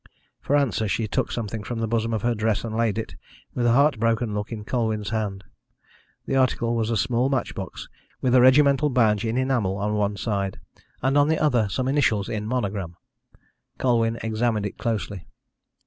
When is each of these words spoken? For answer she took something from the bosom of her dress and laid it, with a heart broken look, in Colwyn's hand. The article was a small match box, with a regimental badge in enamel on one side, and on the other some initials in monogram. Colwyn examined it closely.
For 0.39 0.55
answer 0.55 0.87
she 0.87 1.07
took 1.07 1.31
something 1.31 1.63
from 1.63 1.77
the 1.77 1.87
bosom 1.87 2.11
of 2.11 2.23
her 2.23 2.33
dress 2.33 2.63
and 2.63 2.75
laid 2.75 2.97
it, 2.97 3.15
with 3.53 3.67
a 3.67 3.73
heart 3.73 3.99
broken 3.99 4.33
look, 4.33 4.51
in 4.51 4.65
Colwyn's 4.65 5.11
hand. 5.11 5.43
The 6.25 6.35
article 6.35 6.75
was 6.75 6.89
a 6.89 6.97
small 6.97 7.29
match 7.29 7.53
box, 7.53 7.87
with 8.19 8.33
a 8.33 8.41
regimental 8.41 8.89
badge 8.89 9.25
in 9.25 9.37
enamel 9.37 9.77
on 9.77 9.93
one 9.93 10.17
side, 10.17 10.59
and 11.03 11.19
on 11.19 11.27
the 11.27 11.37
other 11.37 11.69
some 11.69 11.87
initials 11.87 12.29
in 12.29 12.47
monogram. 12.47 12.97
Colwyn 13.77 14.17
examined 14.23 14.65
it 14.65 14.79
closely. 14.79 15.27